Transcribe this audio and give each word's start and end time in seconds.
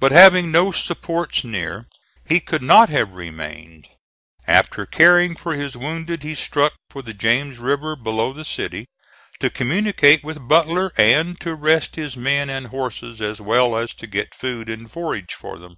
But 0.00 0.10
having 0.10 0.50
no 0.50 0.72
supports 0.72 1.44
near 1.44 1.86
he 2.26 2.40
could 2.40 2.62
not 2.64 2.88
have 2.88 3.12
remained. 3.12 3.86
After 4.44 4.86
caring 4.86 5.36
for 5.36 5.52
his 5.54 5.76
wounded 5.76 6.24
he 6.24 6.34
struck 6.34 6.74
for 6.90 7.00
the 7.00 7.14
James 7.14 7.58
River 7.60 7.94
below 7.94 8.32
the 8.32 8.44
city, 8.44 8.86
to 9.38 9.50
communicate 9.50 10.24
with 10.24 10.48
Butler 10.48 10.90
and 10.98 11.38
to 11.42 11.54
rest 11.54 11.94
his 11.94 12.16
men 12.16 12.50
and 12.50 12.66
horses 12.66 13.20
as 13.20 13.40
well 13.40 13.76
as 13.76 13.94
to 13.94 14.08
get 14.08 14.34
food 14.34 14.68
and 14.68 14.90
forage 14.90 15.32
for 15.32 15.60
them. 15.60 15.76